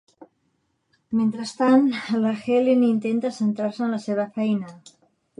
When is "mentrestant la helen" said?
1.17-2.85